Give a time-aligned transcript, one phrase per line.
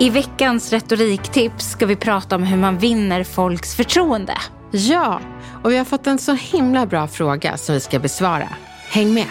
[0.00, 4.34] I veckans retoriktips ska vi prata om hur man vinner folks förtroende.
[4.70, 5.20] Ja,
[5.62, 8.48] och vi har fått en så himla bra fråga som vi ska besvara.
[8.90, 9.26] Häng med!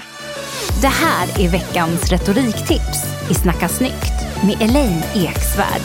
[0.82, 5.82] Det här är veckans retoriktips i Snacka snyggt med Elaine Eksvärd.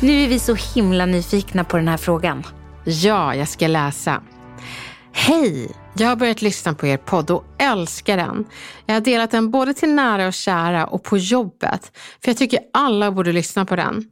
[0.00, 2.46] Nu är vi så himla nyfikna på den här frågan.
[2.84, 4.22] Ja, jag ska läsa.
[5.22, 5.76] Hej!
[5.94, 8.44] Jag har börjat lyssna på er podd och älskar den.
[8.86, 12.60] Jag har delat den både till nära och kära och på jobbet, för jag tycker
[12.72, 14.04] alla borde lyssna på den.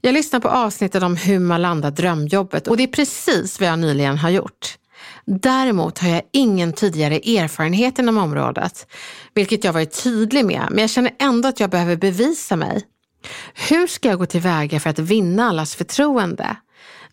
[0.00, 3.78] Jag lyssnar på avsnittet om hur man landar drömjobbet och det är precis vad jag
[3.78, 4.78] nyligen har gjort.
[5.24, 8.86] Däremot har jag ingen tidigare erfarenhet inom området,
[9.34, 12.82] vilket jag varit tydlig med, men jag känner ändå att jag behöver bevisa mig.
[13.68, 16.56] Hur ska jag gå tillväga för att vinna allas förtroende?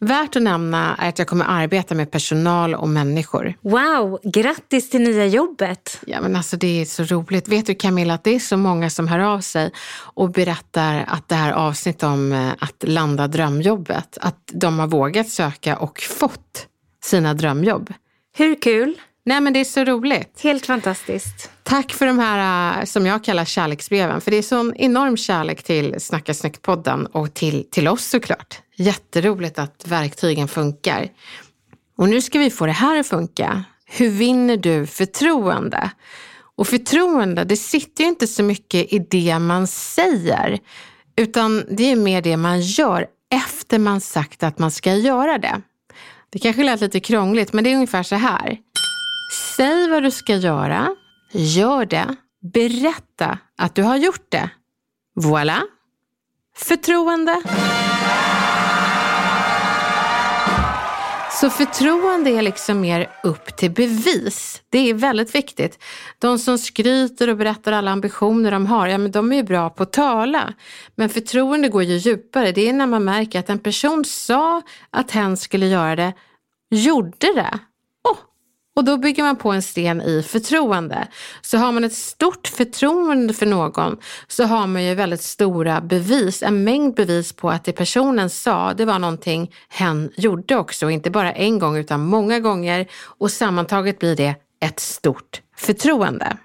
[0.06, 3.54] Värt att nämna är att jag kommer arbeta med personal och människor.
[3.62, 6.02] Wow, grattis till nya jobbet!
[6.08, 7.48] Ja men alltså det är så roligt.
[7.48, 11.30] Vet du Camilla att det är så många som hör av sig och berättar att
[11.30, 16.68] det här avsnittet om eh, att landa drömjobbet, att de har vågat söka och fått
[17.04, 17.94] sina drömjobb.
[18.38, 19.02] Hur kul?
[19.26, 20.40] Nej men det är så roligt.
[20.44, 21.52] Helt fantastiskt.
[21.64, 24.22] Tack för de här eh, som jag kallar kärleksbreven.
[24.22, 28.62] För det är sån enorm kärlek till Snacka snyggt-podden och till, till oss såklart.
[28.76, 31.10] Jätteroligt att verktygen funkar.
[31.98, 33.64] Och nu ska vi få det här att funka.
[33.86, 35.92] Hur vinner du förtroende?
[36.58, 40.60] Och förtroende, det sitter ju inte så mycket i det man säger,
[41.16, 45.62] utan det är mer det man gör efter man sagt att man ska göra det.
[46.30, 48.58] Det kanske lät lite krångligt, men det är ungefär så här.
[49.58, 50.96] Säg vad du ska göra,
[51.32, 52.16] gör det,
[52.54, 54.50] berätta att du har gjort det.
[55.16, 55.62] Voilà!
[56.58, 57.42] Förtroende.
[61.42, 64.62] Så förtroende är liksom mer upp till bevis.
[64.70, 65.84] Det är väldigt viktigt.
[66.20, 69.70] De som skryter och berättar alla ambitioner de har, ja men de är ju bra
[69.70, 70.54] på att tala.
[70.96, 72.52] Men förtroende går ju djupare.
[72.52, 76.14] Det är när man märker att en person sa att hen skulle göra det,
[76.70, 77.60] gjorde det.
[78.04, 78.18] Oh,
[78.76, 81.08] och då bygger man på en sten i förtroende.
[81.42, 83.98] Så har man ett stort förtroende för någon
[84.28, 88.74] så har man ju väldigt stora bevis, en mängd bevis på att det personen sa,
[88.74, 90.90] det var någonting hen gjorde också.
[90.90, 96.38] Inte bara en gång utan många gånger och sammantaget blir det ett stort förtroende.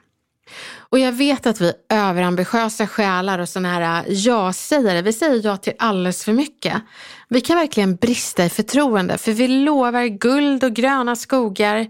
[0.90, 5.56] Och jag vet att vi överambitiösa själar och sådana här äh, ja-sägare, vi säger ja
[5.56, 6.82] till alldeles för mycket.
[7.28, 11.86] Vi kan verkligen brista i förtroende för vi lovar guld och gröna skogar.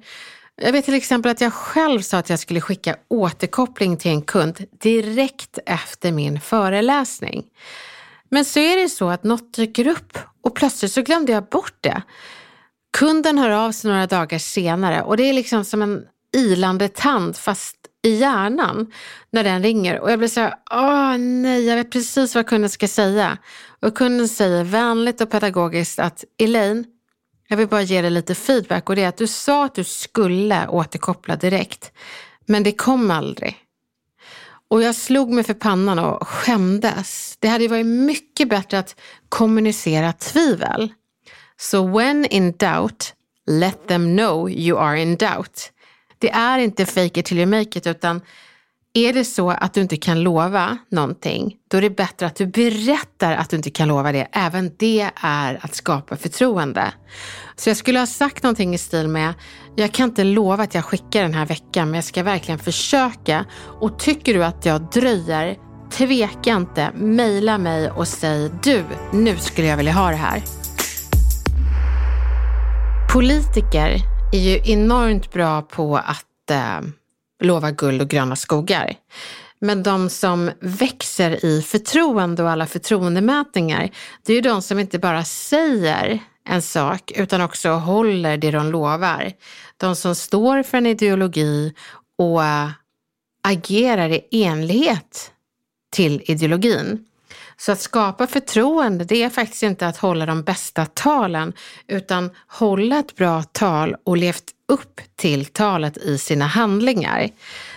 [0.62, 4.22] Jag vet till exempel att jag själv sa att jag skulle skicka återkoppling till en
[4.22, 7.44] kund direkt efter min föreläsning.
[8.28, 11.76] Men så är det så att något dyker upp och plötsligt så glömde jag bort
[11.80, 12.02] det.
[12.98, 16.02] Kunden hör av sig några dagar senare och det är liksom som en
[16.36, 18.92] ilande tand fast i hjärnan
[19.30, 22.70] när den ringer och jag blir så här, åh nej, jag vet precis vad kunden
[22.70, 23.38] ska säga.
[23.82, 26.84] Och kunden säger vänligt och pedagogiskt att Elaine,
[27.48, 29.84] jag vill bara ge dig lite feedback och det är att du sa att du
[29.84, 31.92] skulle återkoppla direkt,
[32.46, 33.56] men det kom aldrig.
[34.68, 37.36] Och jag slog mig för pannan och skämdes.
[37.38, 40.92] Det hade ju varit mycket bättre att kommunicera tvivel.
[41.56, 43.14] Så when in doubt,
[43.46, 45.72] let them know you are in doubt.
[46.20, 48.20] Det är inte fake it till you make it, utan
[48.92, 52.46] är det så att du inte kan lova någonting, då är det bättre att du
[52.46, 54.28] berättar att du inte kan lova det.
[54.32, 56.92] Även det är att skapa förtroende.
[57.56, 59.34] Så jag skulle ha sagt någonting i stil med,
[59.76, 63.44] jag kan inte lova att jag skickar den här veckan, men jag ska verkligen försöka.
[63.80, 65.56] Och tycker du att jag dröjer,
[65.90, 70.42] tveka inte, mejla mig och säg, du, nu skulle jag vilja ha det här.
[73.12, 76.80] Politiker är ju enormt bra på att eh,
[77.42, 78.94] lova guld och gröna skogar.
[79.58, 83.90] Men de som växer i förtroende och alla förtroendemätningar,
[84.22, 86.18] det är ju de som inte bara säger
[86.48, 89.32] en sak utan också håller det de lovar.
[89.76, 91.74] De som står för en ideologi
[92.18, 92.70] och eh,
[93.42, 95.32] agerar i enlighet
[95.92, 97.06] till ideologin.
[97.60, 101.52] Så att skapa förtroende, det är faktiskt inte att hålla de bästa talen,
[101.88, 107.28] utan hålla ett bra tal och levt upp till talet i sina handlingar.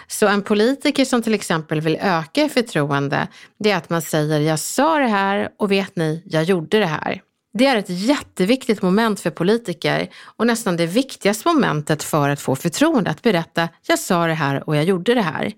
[0.07, 3.27] Så en politiker som till exempel vill öka förtroende,
[3.59, 6.85] det är att man säger jag sa det här och vet ni, jag gjorde det
[6.85, 7.21] här.
[7.53, 12.55] Det är ett jätteviktigt moment för politiker och nästan det viktigaste momentet för att få
[12.55, 15.53] förtroende, att berätta jag sa det här och jag gjorde det här.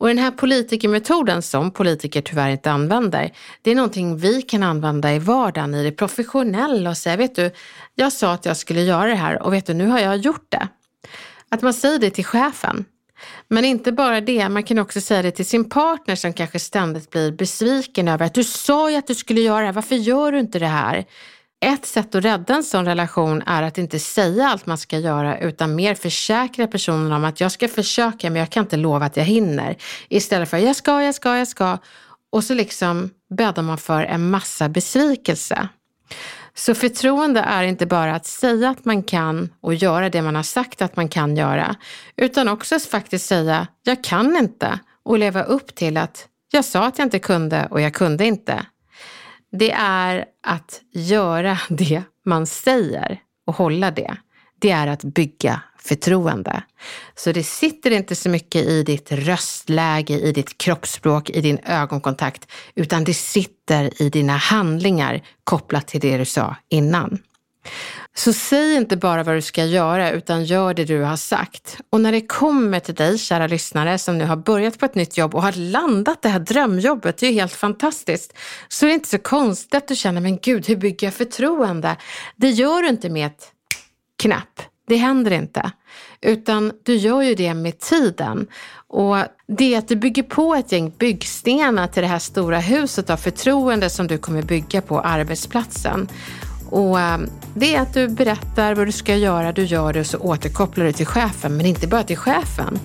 [0.00, 3.32] Och den här politikermetoden som politiker tyvärr inte använder,
[3.62, 7.50] det är någonting vi kan använda i vardagen, i det professionella och säga, vet du,
[7.94, 10.46] jag sa att jag skulle göra det här och vet du, nu har jag gjort
[10.48, 10.68] det.
[11.48, 12.84] Att man säger det till chefen.
[13.48, 17.10] Men inte bara det, man kan också säga det till sin partner som kanske ständigt
[17.10, 20.32] blir besviken över att du sa ju att du skulle göra det här, varför gör
[20.32, 21.04] du inte det här?
[21.62, 25.38] Ett sätt att rädda en sån relation är att inte säga allt man ska göra
[25.38, 29.16] utan mer försäkra personen om att jag ska försöka men jag kan inte lova att
[29.16, 29.76] jag hinner.
[30.08, 31.78] Istället för jag ska, jag ska, jag ska.
[32.32, 35.68] Och så liksom bäddar man för en massa besvikelse.
[36.54, 40.42] Så förtroende är inte bara att säga att man kan och göra det man har
[40.42, 41.76] sagt att man kan göra,
[42.16, 46.86] utan också att faktiskt säga jag kan inte och leva upp till att jag sa
[46.86, 48.66] att jag inte kunde och jag kunde inte.
[49.52, 54.16] Det är att göra det man säger och hålla det.
[54.60, 56.62] Det är att bygga förtroende.
[57.14, 62.52] Så det sitter inte så mycket i ditt röstläge, i ditt kroppsspråk, i din ögonkontakt,
[62.74, 67.18] utan det sitter i dina handlingar kopplat till det du sa innan.
[68.16, 71.78] Så säg inte bara vad du ska göra utan gör det du har sagt.
[71.90, 75.16] Och när det kommer till dig, kära lyssnare, som nu har börjat på ett nytt
[75.16, 78.94] jobb och har landat det här drömjobbet, det är ju helt fantastiskt, så är det
[78.94, 81.96] inte så konstigt att du känner, men gud, hur bygger jag förtroende?
[82.36, 83.52] Det gör du inte med ett
[84.22, 84.62] knapp.
[84.88, 85.70] Det händer inte.
[86.20, 88.46] Utan du gör ju det med tiden.
[88.86, 89.16] Och
[89.46, 93.16] det är att du bygger på ett gäng byggstenar till det här stora huset av
[93.16, 96.08] förtroende som du kommer bygga på arbetsplatsen.
[96.70, 100.06] Och ehm, det är att du berättar vad du ska göra, du gör det och
[100.06, 102.78] så återkopplar du till chefen, men inte bara till chefen.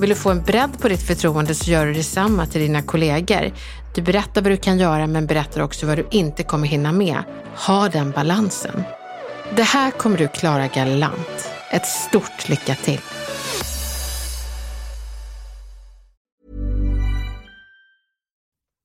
[0.00, 3.52] Vill du få en bredd på ditt förtroende så gör du detsamma till dina kollegor.
[3.94, 7.18] Du berättar vad du kan göra men berättar också vad du inte kommer hinna med.
[7.66, 8.82] Ha den balansen.
[9.56, 11.50] Det här kommer du klara galant.
[11.70, 13.00] Ett stort lycka till!